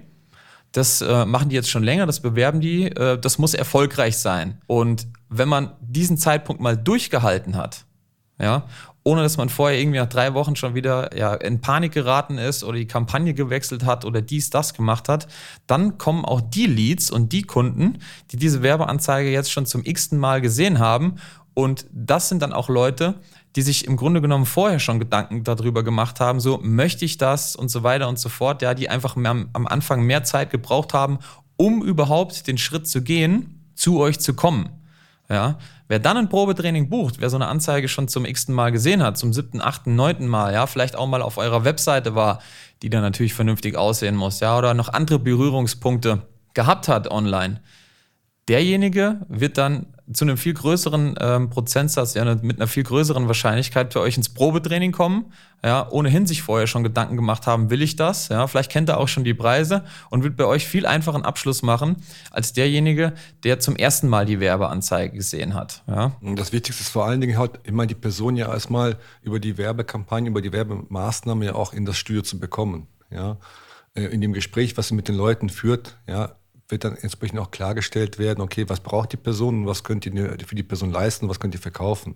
das 0.74 1.01
äh, 1.01 1.25
machen 1.25 1.50
die 1.50 1.55
jetzt 1.55 1.71
schon 1.71 1.81
länger, 1.81 2.05
das 2.05 2.19
bewerben 2.19 2.62
die, 2.62 2.83
äh, 2.83 3.17
das 3.17 3.39
muss 3.39 3.55
erfolgreich 3.55 4.19
sein. 4.19 4.62
Und 4.67 5.07
wenn 5.29 5.50
man 5.50 5.74
diesen 5.81 6.17
Zeitpunkt 6.17 6.62
mal 6.62 6.75
durchgehalten 6.75 7.55
hat, 7.55 7.86
ja, 8.41 8.65
ohne 9.03 9.21
dass 9.21 9.38
man 9.38 9.50
vorher 9.50 9.79
irgendwie 9.79 10.00
nach 10.00 10.09
drei 10.09 10.33
Wochen 10.33 10.55
schon 10.55 10.75
wieder 10.75 11.15
ja, 11.17 11.33
in 11.33 11.62
Panik 11.62 11.93
geraten 11.93 12.38
ist 12.38 12.63
oder 12.63 12.77
die 12.77 12.88
Kampagne 12.88 13.33
gewechselt 13.33 13.86
hat 13.86 14.05
oder 14.05 14.21
dies, 14.21 14.50
das 14.50 14.74
gemacht 14.74 15.09
hat, 15.09 15.27
dann 15.67 15.98
kommen 15.98 16.25
auch 16.25 16.41
die 16.41 16.65
Leads 16.65 17.09
und 17.09 17.31
die 17.31 17.43
Kunden, 17.43 18.00
die 18.31 18.38
diese 18.38 18.62
Werbeanzeige 18.62 19.31
jetzt 19.31 19.51
schon 19.51 19.65
zum 19.65 19.83
x-ten 19.83 20.19
Mal 20.19 20.41
gesehen 20.41 20.79
haben. 20.79 21.15
Und 21.53 21.88
das 21.91 22.29
sind 22.29 22.41
dann 22.41 22.53
auch 22.53 22.69
Leute, 22.69 23.15
die 23.55 23.62
sich 23.62 23.86
im 23.86 23.98
Grunde 23.98 24.21
genommen 24.21 24.45
vorher 24.45 24.79
schon 24.79 25.00
Gedanken 25.00 25.43
darüber 25.43 25.83
gemacht 25.83 26.19
haben, 26.19 26.39
so 26.39 26.59
möchte 26.62 27.03
ich 27.03 27.17
das 27.17 27.55
und 27.55 27.69
so 27.69 27.83
weiter 27.83 28.07
und 28.07 28.19
so 28.19 28.29
fort, 28.29 28.62
ja, 28.62 28.74
die 28.74 28.89
einfach 28.89 29.15
am, 29.15 29.50
am 29.53 29.67
Anfang 29.67 30.03
mehr 30.03 30.24
Zeit 30.24 30.51
gebraucht 30.51 30.93
haben, 30.93 31.19
um 31.57 31.81
überhaupt 31.83 32.48
den 32.48 32.57
Schritt 32.57 32.88
zu 32.88 33.01
gehen, 33.01 33.71
zu 33.75 34.00
euch 34.00 34.19
zu 34.19 34.33
kommen. 34.33 34.69
Ja, 35.31 35.59
wer 35.88 36.00
dann 36.00 36.17
ein 36.17 36.27
Probetraining 36.27 36.89
bucht, 36.89 37.21
wer 37.21 37.29
so 37.29 37.38
eine 37.38 37.48
Anzeige 37.48 37.88
schon 37.88 38.07
zum 38.07 38.25
x-ten 38.25 38.55
Mal 38.55 38.71
gesehen 38.71 39.03
hat, 39.03 39.17
zum 39.17 39.31
siebten, 39.31 39.62
achten, 39.62 39.95
neunten 39.95 40.27
Mal, 40.27 40.53
ja, 40.53 40.65
vielleicht 40.65 40.95
auch 40.95 41.05
mal 41.05 41.21
auf 41.21 41.38
eurer 41.38 41.63
Webseite 41.65 42.15
war, 42.15 42.39
die 42.81 42.89
dann 42.89 43.03
natürlich 43.03 43.36
vernünftig 43.36 43.77
aussehen 43.77 44.15
muss, 44.15 44.39
ja, 44.39 44.57
oder 44.57 44.74
noch 44.74 44.89
andere 44.89 45.19
Berührungspunkte 45.19 46.24
gehabt 46.55 46.88
hat 46.88 47.12
online, 47.12 47.62
derjenige 48.48 49.21
wird 49.29 49.59
dann 49.59 49.93
zu 50.12 50.25
einem 50.25 50.38
viel 50.38 50.54
größeren 50.54 51.16
ähm, 51.20 51.50
Prozentsatz, 51.50 52.16
ja, 52.16 52.25
mit 52.42 52.58
einer 52.58 52.68
viel 52.68 52.84
größeren 52.84 53.28
Wahrscheinlichkeit 53.28 53.94
für 53.94 54.00
euch 54.00 54.18
ins 54.18 54.30
Probetraining 54.30 54.92
kommen, 54.92 55.32
ja, 55.63 55.88
ohnehin 55.89 56.25
sich 56.25 56.42
vorher 56.42 56.66
schon 56.66 56.84
Gedanken 56.84 57.16
gemacht 57.16 57.46
haben, 57.46 57.70
will 57.70 57.82
ich 57.82 57.96
das, 57.96 58.30
ja, 58.30 58.48
vielleicht 58.48 58.72
kennt 58.72 58.89
er 58.89 59.00
auch 59.00 59.08
schon 59.08 59.24
die 59.24 59.36
Preise 59.36 59.84
und 60.10 60.24
wird 60.24 60.36
bei 60.36 60.46
euch 60.46 60.68
viel 60.68 60.86
einfachen 60.86 61.24
Abschluss 61.24 61.62
machen, 61.62 61.98
als 62.32 62.54
derjenige, 62.54 63.13
der 63.44 63.60
zum 63.60 63.75
ersten 63.75 64.08
Mal 64.08 64.25
die 64.25 64.39
Werbeanzeige 64.39 65.16
gesehen 65.16 65.54
hat, 65.54 65.84
ja. 65.88 66.13
Das 66.22 66.51
Wichtigste 66.51 66.82
ist 66.82 66.89
vor 66.89 67.06
allen 67.06 67.22
Dingen 67.22 67.38
halt 67.38 67.60
immer 67.63 67.86
die 67.86 67.96
Person 67.96 68.36
ja 68.36 68.51
erstmal 68.51 68.98
über 69.22 69.39
die 69.39 69.58
Werbekampagne, 69.58 70.30
über 70.30 70.42
die 70.42 70.51
Werbemaßnahme 70.51 71.46
ja 71.46 71.56
auch 71.56 71.74
in 71.74 71.86
das 71.86 71.98
Studio 71.98 72.24
zu 72.24 72.39
bekommen, 72.39 72.88
ja. 73.12 73.38
Äh, 73.94 74.06
in 74.06 74.22
dem 74.22 74.34
Gespräch, 74.34 74.78
was 74.78 74.88
sie 74.88 74.96
mit 74.96 75.08
den 75.08 75.16
Leuten 75.16 75.50
führt, 75.50 75.98
ja, 76.08 76.36
wird 76.69 76.83
dann 76.83 76.95
entsprechend 76.95 77.39
auch 77.39 77.51
klargestellt 77.51 78.19
werden, 78.19 78.41
okay, 78.41 78.65
was 78.67 78.79
braucht 78.79 79.11
die 79.11 79.17
Person 79.17 79.61
und 79.61 79.67
was 79.67 79.83
könnt 79.83 80.05
ihr 80.05 80.38
für 80.45 80.55
die 80.55 80.63
Person 80.63 80.91
leisten, 80.91 81.27
was 81.27 81.39
könnt 81.39 81.55
ihr 81.55 81.61
verkaufen. 81.61 82.15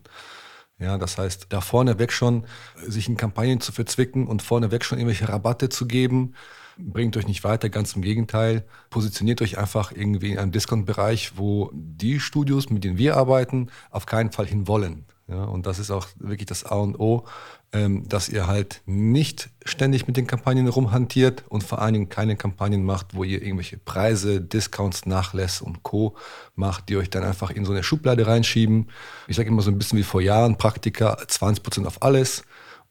Ja, 0.79 0.97
das 0.97 1.17
heißt, 1.17 1.47
da 1.49 1.61
vorneweg 1.61 2.11
schon 2.11 2.45
sich 2.75 3.07
in 3.07 3.17
Kampagnen 3.17 3.61
zu 3.61 3.71
verzwicken 3.71 4.27
und 4.27 4.41
vorneweg 4.41 4.83
schon 4.83 4.97
irgendwelche 4.97 5.29
Rabatte 5.29 5.69
zu 5.69 5.87
geben, 5.87 6.33
bringt 6.77 7.15
euch 7.15 7.27
nicht 7.27 7.43
weiter, 7.43 7.69
ganz 7.69 7.95
im 7.95 8.01
Gegenteil. 8.01 8.65
Positioniert 8.89 9.41
euch 9.41 9.57
einfach 9.57 9.91
irgendwie 9.91 10.31
in 10.31 10.39
einem 10.39 10.51
Discount-Bereich, 10.51 11.37
wo 11.37 11.69
die 11.73 12.19
Studios, 12.19 12.69
mit 12.69 12.83
denen 12.83 12.97
wir 12.97 13.15
arbeiten, 13.17 13.69
auf 13.91 14.05
keinen 14.05 14.31
Fall 14.31 14.47
hin 14.47 14.67
wollen. 14.67 15.05
Ja, 15.27 15.45
und 15.45 15.65
das 15.65 15.79
ist 15.79 15.89
auch 15.89 16.07
wirklich 16.19 16.47
das 16.47 16.65
A 16.65 16.75
und 16.75 16.99
O, 16.99 17.25
ähm, 17.71 18.07
dass 18.09 18.27
ihr 18.27 18.45
halt 18.45 18.81
nicht 18.85 19.49
ständig 19.63 20.05
mit 20.05 20.17
den 20.17 20.27
Kampagnen 20.27 20.67
rumhantiert 20.67 21.45
und 21.47 21.63
vor 21.63 21.81
allen 21.81 21.93
Dingen 21.93 22.09
keine 22.09 22.35
Kampagnen 22.35 22.83
macht, 22.83 23.15
wo 23.15 23.23
ihr 23.23 23.41
irgendwelche 23.41 23.77
Preise, 23.77 24.41
Discounts, 24.41 25.05
Nachlässe 25.05 25.63
und 25.63 25.81
Co. 25.83 26.15
macht, 26.55 26.89
die 26.89 26.97
euch 26.97 27.09
dann 27.09 27.23
einfach 27.23 27.51
in 27.51 27.63
so 27.63 27.71
eine 27.71 27.83
Schublade 27.83 28.27
reinschieben. 28.27 28.89
Ich 29.27 29.37
sage 29.37 29.47
immer 29.47 29.61
so 29.61 29.71
ein 29.71 29.77
bisschen 29.77 29.97
wie 29.97 30.03
vor 30.03 30.21
Jahren, 30.21 30.57
Praktika 30.57 31.13
20% 31.13 31.85
auf 31.85 32.01
alles 32.01 32.43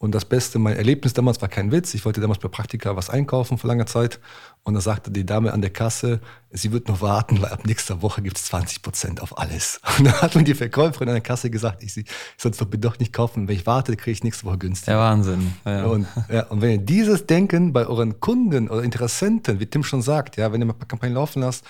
und 0.02 0.12
das 0.12 0.24
Beste, 0.24 0.58
mein 0.58 0.76
Erlebnis 0.76 1.12
damals 1.12 1.40
war 1.42 1.48
kein 1.48 1.70
Witz. 1.70 1.94
Ich 1.94 2.04
wollte 2.04 2.20
damals 2.20 2.40
bei 2.40 2.48
Praktika 2.48 2.96
was 2.96 3.08
einkaufen 3.08 3.56
vor 3.56 3.68
langer 3.68 3.86
Zeit. 3.86 4.18
Und 4.64 4.74
da 4.74 4.80
sagte 4.80 5.12
die 5.12 5.24
Dame 5.24 5.52
an 5.52 5.60
der 5.60 5.70
Kasse, 5.70 6.18
sie 6.50 6.72
wird 6.72 6.88
noch 6.88 7.00
warten, 7.00 7.40
weil 7.40 7.50
ab 7.52 7.64
nächster 7.64 8.02
Woche 8.02 8.20
gibt 8.20 8.36
es 8.36 8.46
20 8.46 8.82
Prozent 8.82 9.22
auf 9.22 9.38
alles. 9.38 9.80
Und 9.98 10.06
dann 10.06 10.20
hat 10.20 10.34
mir 10.34 10.42
die 10.42 10.54
Verkäuferin 10.54 11.08
an 11.08 11.14
der 11.14 11.22
Kasse 11.22 11.50
gesagt, 11.50 11.84
ich, 11.84 11.96
ich 11.96 12.06
soll 12.36 12.50
es 12.50 12.58
doch 12.58 12.66
bitte 12.66 12.88
doch 12.88 12.98
nicht 12.98 13.12
kaufen. 13.12 13.46
Wenn 13.46 13.54
ich 13.54 13.64
warte, 13.64 13.94
kriege 13.94 14.10
ich 14.10 14.24
nächste 14.24 14.44
Woche 14.44 14.58
günstig. 14.58 14.86
Der 14.86 14.98
Wahnsinn. 14.98 15.54
Ja. 15.64 15.84
Und, 15.84 16.08
ja, 16.28 16.46
und 16.46 16.62
wenn 16.62 16.70
ihr 16.72 16.78
dieses 16.78 17.26
Denken 17.26 17.72
bei 17.72 17.86
euren 17.86 18.18
Kunden 18.18 18.68
oder 18.70 18.82
Interessenten, 18.82 19.60
wie 19.60 19.66
Tim 19.66 19.84
schon 19.84 20.02
sagt, 20.02 20.36
ja, 20.36 20.52
wenn 20.52 20.60
ihr 20.60 20.64
mal 20.64 20.72
Kampagnen 20.72 21.14
laufen 21.14 21.42
lasst, 21.42 21.64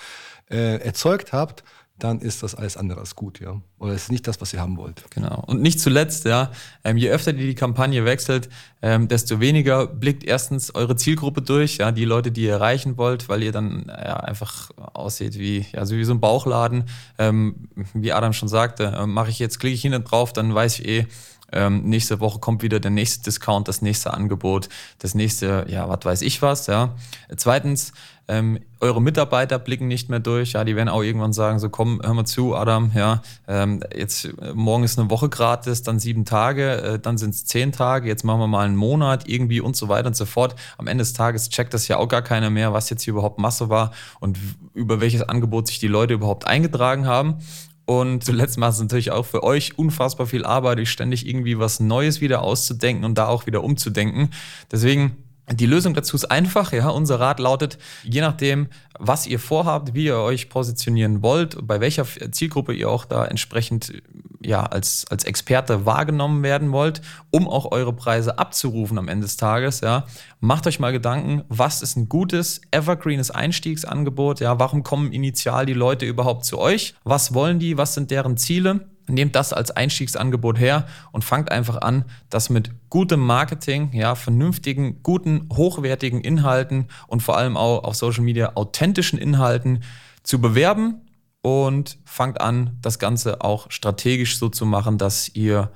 äh, 0.49 0.77
erzeugt 0.77 1.33
habt, 1.33 1.63
dann 1.99 2.19
ist 2.19 2.41
das 2.41 2.55
alles 2.55 2.75
andere 2.75 2.99
als 2.99 3.15
gut, 3.15 3.39
ja. 3.39 3.61
Oder 3.77 3.93
es 3.93 4.03
ist 4.03 4.11
nicht 4.11 4.27
das, 4.27 4.41
was 4.41 4.51
ihr 4.51 4.59
haben 4.59 4.77
wollt. 4.77 5.03
Genau. 5.11 5.43
Und 5.45 5.61
nicht 5.61 5.79
zuletzt, 5.79 6.25
ja, 6.25 6.51
ähm, 6.83 6.97
je 6.97 7.09
öfter 7.09 7.33
die, 7.33 7.45
die 7.45 7.55
Kampagne 7.55 8.03
wechselt, 8.03 8.49
ähm, 8.81 9.07
desto 9.07 9.39
weniger 9.39 9.85
blickt 9.85 10.23
erstens 10.23 10.73
eure 10.73 10.95
Zielgruppe 10.95 11.41
durch, 11.41 11.77
ja, 11.77 11.91
die 11.91 12.05
Leute, 12.05 12.31
die 12.31 12.43
ihr 12.43 12.53
erreichen 12.53 12.97
wollt, 12.97 13.29
weil 13.29 13.43
ihr 13.43 13.51
dann 13.51 13.85
ja, 13.87 14.17
einfach 14.17 14.71
aussieht 14.75 15.37
wie, 15.37 15.65
ja, 15.71 15.85
so 15.85 15.95
wie 15.95 16.03
so 16.03 16.13
ein 16.13 16.19
Bauchladen. 16.19 16.85
Ähm, 17.19 17.69
wie 17.93 18.11
Adam 18.11 18.33
schon 18.33 18.49
sagte, 18.49 18.85
äh, 18.85 19.05
mache 19.05 19.29
ich 19.29 19.37
jetzt, 19.37 19.59
klicke 19.59 19.75
ich 19.75 19.81
hin 19.81 19.93
und 19.93 20.03
drauf, 20.05 20.33
dann 20.33 20.53
weiß 20.53 20.79
ich 20.79 20.87
eh, 20.87 21.07
ähm, 21.53 21.83
nächste 21.83 22.19
Woche 22.19 22.39
kommt 22.39 22.63
wieder 22.63 22.79
der 22.79 22.91
nächste 22.91 23.23
Discount, 23.23 23.67
das 23.67 23.81
nächste 23.81 24.13
Angebot, 24.13 24.69
das 24.99 25.15
nächste, 25.15 25.65
ja, 25.69 25.87
was 25.87 25.99
weiß 26.03 26.21
ich 26.21 26.41
was, 26.41 26.67
ja. 26.67 26.95
Zweitens, 27.35 27.93
ähm, 28.27 28.59
eure 28.79 29.01
Mitarbeiter 29.01 29.59
blicken 29.59 29.87
nicht 29.87 30.09
mehr 30.09 30.19
durch, 30.19 30.53
ja, 30.53 30.63
die 30.63 30.77
werden 30.77 30.87
auch 30.87 31.03
irgendwann 31.03 31.33
sagen, 31.33 31.59
so 31.59 31.69
komm, 31.69 31.99
hör 32.01 32.13
mal 32.13 32.25
zu, 32.25 32.55
Adam, 32.55 32.91
ja, 32.95 33.21
ähm, 33.49 33.83
jetzt 33.93 34.25
äh, 34.25 34.53
morgen 34.53 34.83
ist 34.83 34.97
eine 34.97 35.09
Woche 35.09 35.27
gratis, 35.27 35.83
dann 35.83 35.99
sieben 35.99 36.23
Tage, 36.23 36.71
äh, 36.81 36.99
dann 36.99 37.17
sind 37.17 37.35
es 37.35 37.45
zehn 37.45 37.73
Tage, 37.73 38.07
jetzt 38.07 38.23
machen 38.23 38.39
wir 38.39 38.47
mal 38.47 38.65
einen 38.65 38.77
Monat 38.77 39.27
irgendwie 39.27 39.59
und 39.59 39.75
so 39.75 39.89
weiter 39.89 40.07
und 40.07 40.15
so 40.15 40.25
fort. 40.25 40.55
Am 40.77 40.87
Ende 40.87 41.01
des 41.01 41.11
Tages 41.11 41.49
checkt 41.49 41.73
das 41.73 41.89
ja 41.89 41.97
auch 41.97 42.07
gar 42.07 42.21
keiner 42.21 42.49
mehr, 42.49 42.71
was 42.71 42.89
jetzt 42.89 43.03
hier 43.03 43.11
überhaupt 43.11 43.39
Masse 43.39 43.67
war 43.69 43.91
und 44.21 44.37
über 44.73 45.01
welches 45.01 45.23
Angebot 45.23 45.67
sich 45.67 45.79
die 45.79 45.87
Leute 45.87 46.13
überhaupt 46.13 46.47
eingetragen 46.47 47.05
haben. 47.05 47.39
Und 47.85 48.23
zuletzt 48.23 48.57
macht 48.57 48.73
es 48.73 48.79
natürlich 48.79 49.11
auch 49.11 49.25
für 49.25 49.43
euch 49.43 49.77
unfassbar 49.77 50.25
viel 50.25 50.45
Arbeit, 50.45 50.87
ständig 50.87 51.27
irgendwie 51.27 51.59
was 51.59 51.79
Neues 51.79 52.21
wieder 52.21 52.41
auszudenken 52.41 53.03
und 53.03 53.17
da 53.17 53.27
auch 53.27 53.45
wieder 53.45 53.63
umzudenken. 53.63 54.29
Deswegen 54.71 55.17
die 55.51 55.65
Lösung 55.65 55.93
dazu 55.93 56.15
ist 56.15 56.25
einfach, 56.25 56.71
ja. 56.71 56.87
Unser 56.89 57.19
Rat 57.19 57.39
lautet, 57.39 57.77
je 58.03 58.21
nachdem, 58.21 58.67
was 58.97 59.27
ihr 59.27 59.39
vorhabt, 59.39 59.93
wie 59.93 60.05
ihr 60.05 60.17
euch 60.17 60.47
positionieren 60.47 61.21
wollt, 61.21 61.57
bei 61.67 61.81
welcher 61.81 62.05
Zielgruppe 62.31 62.73
ihr 62.73 62.89
auch 62.89 63.03
da 63.03 63.25
entsprechend 63.25 64.01
ja, 64.45 64.63
als, 64.63 65.05
als 65.09 65.23
Experte 65.23 65.85
wahrgenommen 65.85 66.43
werden 66.43 66.71
wollt, 66.71 67.01
um 67.31 67.47
auch 67.47 67.71
eure 67.71 67.93
Preise 67.93 68.37
abzurufen 68.39 68.97
am 68.97 69.07
Ende 69.07 69.25
des 69.25 69.37
Tages, 69.37 69.81
ja. 69.81 70.05
Macht 70.39 70.67
euch 70.67 70.79
mal 70.79 70.91
Gedanken, 70.91 71.43
was 71.49 71.81
ist 71.81 71.95
ein 71.95 72.09
gutes, 72.09 72.61
evergreenes 72.71 73.31
Einstiegsangebot, 73.31 74.39
ja. 74.39 74.59
Warum 74.59 74.83
kommen 74.83 75.11
initial 75.11 75.65
die 75.65 75.73
Leute 75.73 76.05
überhaupt 76.05 76.45
zu 76.45 76.59
euch? 76.59 76.95
Was 77.03 77.33
wollen 77.33 77.59
die? 77.59 77.77
Was 77.77 77.93
sind 77.93 78.11
deren 78.11 78.37
Ziele? 78.37 78.87
Nehmt 79.07 79.35
das 79.35 79.51
als 79.51 79.71
Einstiegsangebot 79.71 80.57
her 80.57 80.85
und 81.11 81.25
fangt 81.25 81.51
einfach 81.51 81.81
an, 81.81 82.05
das 82.29 82.49
mit 82.49 82.71
gutem 82.89 83.19
Marketing, 83.19 83.91
ja, 83.91 84.15
vernünftigen, 84.15 85.03
guten, 85.03 85.49
hochwertigen 85.51 86.21
Inhalten 86.21 86.87
und 87.07 87.21
vor 87.21 87.37
allem 87.37 87.57
auch 87.57 87.83
auf 87.83 87.95
Social 87.95 88.23
Media 88.23 88.53
authentischen 88.55 89.19
Inhalten 89.19 89.83
zu 90.23 90.39
bewerben 90.39 91.01
und 91.43 91.99
fangt 92.05 92.41
an, 92.41 92.77
das 92.81 92.97
Ganze 92.97 93.41
auch 93.41 93.69
strategisch 93.69 94.37
so 94.39 94.49
zu 94.49 94.65
machen, 94.65 94.97
dass 94.97 95.29
ihr 95.35 95.71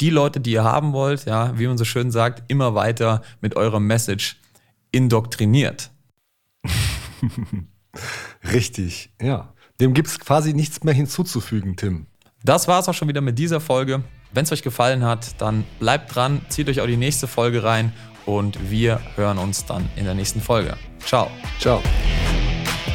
die 0.00 0.10
Leute, 0.10 0.40
die 0.40 0.52
ihr 0.52 0.64
haben 0.64 0.92
wollt, 0.92 1.24
ja, 1.26 1.56
wie 1.58 1.66
man 1.66 1.78
so 1.78 1.84
schön 1.84 2.10
sagt, 2.10 2.42
immer 2.48 2.74
weiter 2.74 3.22
mit 3.40 3.56
eurer 3.56 3.80
Message 3.80 4.40
indoktriniert. 4.90 5.90
Richtig, 8.52 9.10
ja. 9.22 9.54
Dem 9.80 9.94
gibt 9.94 10.08
es 10.08 10.18
quasi 10.18 10.54
nichts 10.54 10.82
mehr 10.82 10.94
hinzuzufügen, 10.94 11.76
Tim. 11.76 12.06
Das 12.44 12.66
war 12.66 12.80
es 12.80 12.88
auch 12.88 12.94
schon 12.94 13.08
wieder 13.08 13.20
mit 13.20 13.38
dieser 13.38 13.60
Folge. 13.60 14.02
Wenn 14.32 14.44
es 14.44 14.52
euch 14.52 14.62
gefallen 14.62 15.04
hat, 15.04 15.40
dann 15.40 15.64
bleibt 15.78 16.14
dran, 16.14 16.40
zieht 16.48 16.68
euch 16.68 16.80
auch 16.80 16.86
die 16.86 16.96
nächste 16.96 17.28
Folge 17.28 17.62
rein 17.62 17.92
und 18.26 18.70
wir 18.70 19.00
hören 19.14 19.38
uns 19.38 19.66
dann 19.66 19.88
in 19.94 20.04
der 20.04 20.14
nächsten 20.14 20.40
Folge. 20.40 20.76
Ciao. 21.04 21.30
Ciao. 21.60 21.80